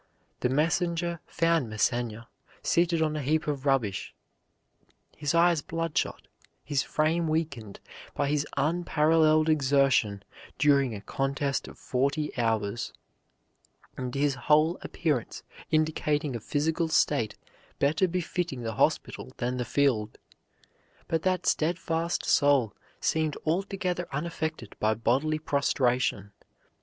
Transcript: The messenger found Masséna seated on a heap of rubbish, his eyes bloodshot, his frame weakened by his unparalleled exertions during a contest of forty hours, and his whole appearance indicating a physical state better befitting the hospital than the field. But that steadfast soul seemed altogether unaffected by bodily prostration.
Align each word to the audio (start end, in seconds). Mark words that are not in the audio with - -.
The 0.39 0.49
messenger 0.49 1.19
found 1.27 1.67
Masséna 1.71 2.25
seated 2.63 3.03
on 3.03 3.15
a 3.15 3.21
heap 3.21 3.45
of 3.45 3.67
rubbish, 3.67 4.15
his 5.15 5.35
eyes 5.35 5.61
bloodshot, 5.61 6.23
his 6.63 6.81
frame 6.81 7.27
weakened 7.27 7.79
by 8.15 8.27
his 8.27 8.47
unparalleled 8.57 9.47
exertions 9.47 10.23
during 10.57 10.95
a 10.95 11.01
contest 11.01 11.67
of 11.67 11.77
forty 11.77 12.35
hours, 12.35 12.93
and 13.95 14.15
his 14.15 14.33
whole 14.33 14.79
appearance 14.81 15.43
indicating 15.69 16.35
a 16.35 16.39
physical 16.39 16.87
state 16.87 17.35
better 17.77 18.07
befitting 18.07 18.63
the 18.63 18.73
hospital 18.73 19.33
than 19.37 19.57
the 19.57 19.65
field. 19.65 20.17
But 21.07 21.21
that 21.21 21.45
steadfast 21.45 22.25
soul 22.25 22.73
seemed 22.99 23.37
altogether 23.45 24.07
unaffected 24.11 24.75
by 24.79 24.95
bodily 24.95 25.37
prostration. 25.37 26.31